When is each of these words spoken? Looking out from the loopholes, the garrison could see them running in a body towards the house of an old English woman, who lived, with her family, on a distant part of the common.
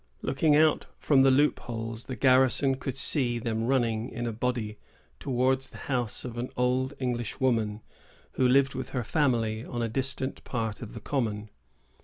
Looking 0.23 0.55
out 0.55 0.87
from 0.97 1.21
the 1.21 1.29
loopholes, 1.29 2.05
the 2.05 2.15
garrison 2.15 2.73
could 2.77 2.97
see 2.97 3.37
them 3.37 3.65
running 3.65 4.09
in 4.09 4.25
a 4.25 4.31
body 4.31 4.79
towards 5.19 5.67
the 5.67 5.77
house 5.77 6.25
of 6.25 6.39
an 6.39 6.49
old 6.57 6.95
English 6.99 7.39
woman, 7.39 7.81
who 8.31 8.47
lived, 8.47 8.73
with 8.73 8.89
her 8.97 9.03
family, 9.03 9.63
on 9.63 9.83
a 9.83 9.87
distant 9.87 10.43
part 10.43 10.81
of 10.81 10.95
the 10.95 11.01
common. 11.01 11.51